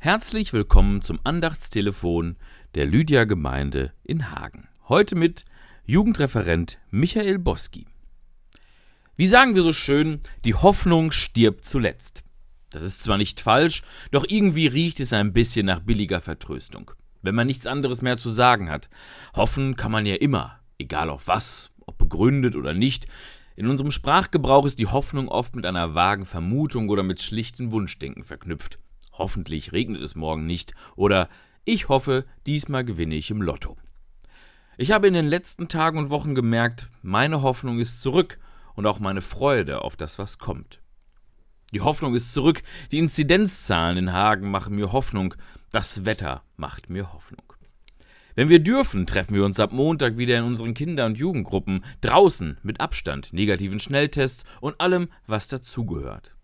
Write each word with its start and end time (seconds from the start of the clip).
Herzlich 0.00 0.52
willkommen 0.52 1.02
zum 1.02 1.18
Andachtstelefon 1.24 2.36
der 2.76 2.86
Lydia 2.86 3.24
Gemeinde 3.24 3.92
in 4.04 4.30
Hagen. 4.30 4.68
Heute 4.88 5.16
mit 5.16 5.44
Jugendreferent 5.86 6.78
Michael 6.92 7.40
Boski. 7.40 7.84
Wie 9.16 9.26
sagen 9.26 9.56
wir 9.56 9.64
so 9.64 9.72
schön, 9.72 10.20
die 10.44 10.54
Hoffnung 10.54 11.10
stirbt 11.10 11.64
zuletzt. 11.64 12.22
Das 12.70 12.84
ist 12.84 13.02
zwar 13.02 13.18
nicht 13.18 13.40
falsch, 13.40 13.82
doch 14.12 14.24
irgendwie 14.28 14.68
riecht 14.68 15.00
es 15.00 15.12
ein 15.12 15.32
bisschen 15.32 15.66
nach 15.66 15.80
billiger 15.80 16.20
Vertröstung. 16.20 16.92
Wenn 17.22 17.34
man 17.34 17.48
nichts 17.48 17.66
anderes 17.66 18.00
mehr 18.00 18.18
zu 18.18 18.30
sagen 18.30 18.70
hat. 18.70 18.88
Hoffen 19.34 19.74
kann 19.74 19.90
man 19.90 20.06
ja 20.06 20.14
immer, 20.14 20.60
egal 20.78 21.10
auf 21.10 21.26
was, 21.26 21.72
ob 21.86 21.98
begründet 21.98 22.54
oder 22.54 22.72
nicht. 22.72 23.08
In 23.56 23.66
unserem 23.66 23.90
Sprachgebrauch 23.90 24.64
ist 24.64 24.78
die 24.78 24.86
Hoffnung 24.86 25.28
oft 25.28 25.56
mit 25.56 25.66
einer 25.66 25.96
vagen 25.96 26.24
Vermutung 26.24 26.88
oder 26.88 27.02
mit 27.02 27.20
schlichten 27.20 27.72
Wunschdenken 27.72 28.22
verknüpft. 28.22 28.78
Hoffentlich 29.18 29.72
regnet 29.72 30.00
es 30.00 30.14
morgen 30.14 30.46
nicht 30.46 30.74
oder 30.96 31.28
ich 31.64 31.88
hoffe, 31.88 32.24
diesmal 32.46 32.84
gewinne 32.84 33.16
ich 33.16 33.30
im 33.30 33.42
Lotto. 33.42 33.76
Ich 34.78 34.92
habe 34.92 35.08
in 35.08 35.14
den 35.14 35.26
letzten 35.26 35.68
Tagen 35.68 35.98
und 35.98 36.10
Wochen 36.10 36.36
gemerkt, 36.36 36.88
meine 37.02 37.42
Hoffnung 37.42 37.80
ist 37.80 38.00
zurück 38.00 38.38
und 38.74 38.86
auch 38.86 39.00
meine 39.00 39.22
Freude 39.22 39.82
auf 39.82 39.96
das, 39.96 40.18
was 40.20 40.38
kommt. 40.38 40.80
Die 41.72 41.80
Hoffnung 41.80 42.14
ist 42.14 42.32
zurück, 42.32 42.62
die 42.92 42.98
Inzidenzzahlen 42.98 43.98
in 43.98 44.12
Hagen 44.12 44.50
machen 44.50 44.76
mir 44.76 44.92
Hoffnung, 44.92 45.34
das 45.72 46.06
Wetter 46.06 46.42
macht 46.56 46.88
mir 46.88 47.12
Hoffnung. 47.12 47.42
Wenn 48.36 48.48
wir 48.48 48.60
dürfen, 48.60 49.04
treffen 49.04 49.34
wir 49.34 49.44
uns 49.44 49.58
ab 49.58 49.72
Montag 49.72 50.16
wieder 50.16 50.38
in 50.38 50.44
unseren 50.44 50.72
Kinder- 50.72 51.06
und 51.06 51.18
Jugendgruppen, 51.18 51.84
draußen, 52.00 52.56
mit 52.62 52.80
Abstand, 52.80 53.32
negativen 53.32 53.80
Schnelltests 53.80 54.44
und 54.60 54.80
allem, 54.80 55.08
was 55.26 55.48
dazugehört. 55.48 56.36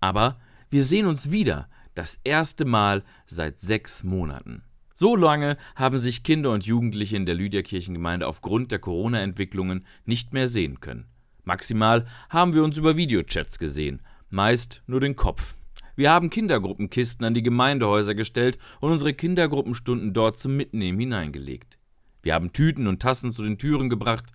Aber 0.00 0.38
wir 0.70 0.84
sehen 0.84 1.06
uns 1.06 1.30
wieder, 1.30 1.68
das 1.94 2.20
erste 2.24 2.64
Mal 2.64 3.02
seit 3.26 3.60
sechs 3.60 4.04
Monaten. 4.04 4.62
So 4.94 5.16
lange 5.16 5.56
haben 5.74 5.98
sich 5.98 6.22
Kinder 6.22 6.52
und 6.52 6.64
Jugendliche 6.64 7.16
in 7.16 7.26
der 7.26 7.34
Lydia-Kirchengemeinde 7.34 8.26
aufgrund 8.26 8.70
der 8.70 8.78
Corona-Entwicklungen 8.78 9.86
nicht 10.04 10.32
mehr 10.32 10.46
sehen 10.46 10.80
können. 10.80 11.06
Maximal 11.42 12.06
haben 12.30 12.54
wir 12.54 12.62
uns 12.62 12.78
über 12.78 12.96
Videochats 12.96 13.58
gesehen, 13.58 14.02
meist 14.30 14.82
nur 14.86 15.00
den 15.00 15.16
Kopf. 15.16 15.56
Wir 15.96 16.10
haben 16.10 16.30
Kindergruppenkisten 16.30 17.24
an 17.24 17.34
die 17.34 17.42
Gemeindehäuser 17.42 18.14
gestellt 18.14 18.58
und 18.80 18.92
unsere 18.92 19.14
Kindergruppenstunden 19.14 20.12
dort 20.12 20.38
zum 20.38 20.56
Mitnehmen 20.56 20.98
hineingelegt. 20.98 21.78
Wir 22.22 22.34
haben 22.34 22.52
Tüten 22.52 22.86
und 22.86 23.02
Tassen 23.02 23.30
zu 23.30 23.42
den 23.42 23.58
Türen 23.58 23.90
gebracht. 23.90 24.26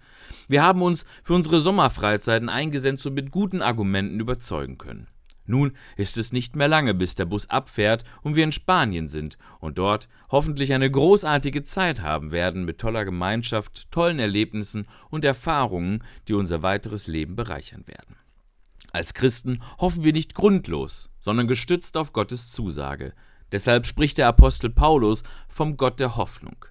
Wir 0.47 0.61
haben 0.61 0.81
uns 0.81 1.05
für 1.23 1.33
unsere 1.33 1.59
Sommerfreizeiten 1.59 2.47
eingesetzt 2.47 3.05
und 3.07 3.15
mit 3.15 3.31
guten 3.31 3.61
Argumenten 3.61 4.19
überzeugen 4.19 4.77
können. 4.77 5.07
Nun 5.49 5.71
ist 5.97 6.15
es 6.15 6.31
nicht 6.31 6.55
mehr 6.55 6.67
lange, 6.67 6.93
bis 6.93 7.15
der 7.15 7.25
Bus 7.25 7.49
abfährt 7.49 8.03
und 8.21 8.35
wir 8.35 8.43
in 8.43 8.51
Spanien 8.51 9.07
sind 9.07 9.39
und 9.59 9.79
dort 9.79 10.07
hoffentlich 10.29 10.73
eine 10.73 10.89
großartige 10.91 11.63
Zeit 11.63 12.01
haben 12.01 12.31
werden 12.31 12.65
mit 12.65 12.77
toller 12.77 13.03
Gemeinschaft, 13.03 13.91
tollen 13.91 14.19
Erlebnissen 14.19 14.87
und 15.09 15.25
Erfahrungen, 15.25 16.03
die 16.27 16.35
unser 16.35 16.61
weiteres 16.61 17.07
Leben 17.07 17.35
bereichern 17.35 17.87
werden. 17.87 18.15
Als 18.91 19.15
Christen 19.15 19.63
hoffen 19.79 20.03
wir 20.03 20.13
nicht 20.13 20.35
grundlos, 20.35 21.09
sondern 21.19 21.47
gestützt 21.47 21.97
auf 21.97 22.13
Gottes 22.13 22.51
Zusage. 22.51 23.13
Deshalb 23.51 23.87
spricht 23.87 24.19
der 24.19 24.27
Apostel 24.27 24.69
Paulus 24.69 25.23
vom 25.47 25.77
Gott 25.77 25.99
der 25.99 26.15
Hoffnung. 26.15 26.65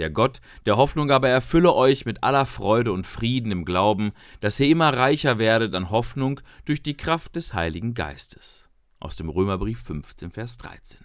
Der 0.00 0.08
Gott 0.08 0.40
der 0.64 0.78
Hoffnung 0.78 1.10
aber 1.10 1.28
erfülle 1.28 1.74
euch 1.74 2.06
mit 2.06 2.24
aller 2.24 2.46
Freude 2.46 2.90
und 2.90 3.06
Frieden 3.06 3.52
im 3.52 3.66
Glauben, 3.66 4.12
dass 4.40 4.58
ihr 4.58 4.68
immer 4.68 4.96
reicher 4.96 5.38
werdet 5.38 5.74
an 5.74 5.90
Hoffnung 5.90 6.40
durch 6.64 6.82
die 6.82 6.96
Kraft 6.96 7.36
des 7.36 7.52
Heiligen 7.52 7.92
Geistes. 7.92 8.70
Aus 8.98 9.16
dem 9.16 9.28
Römerbrief 9.28 9.82
15, 9.82 10.30
Vers 10.30 10.56
13. 10.56 11.04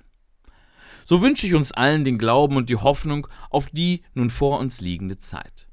So 1.04 1.22
wünsche 1.22 1.46
ich 1.46 1.56
uns 1.56 1.74
allen 1.74 2.06
den 2.06 2.18
Glauben 2.18 2.56
und 2.56 2.70
die 2.70 2.78
Hoffnung 2.78 3.28
auf 3.50 3.70
die 3.70 4.02
nun 4.14 4.30
vor 4.30 4.60
uns 4.60 4.80
liegende 4.80 5.20
Zeit. 5.20 5.68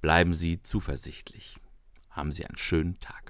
Bleiben 0.00 0.32
Sie 0.32 0.62
zuversichtlich. 0.62 1.56
Haben 2.10 2.30
Sie 2.30 2.46
einen 2.46 2.58
schönen 2.58 3.00
Tag. 3.00 3.24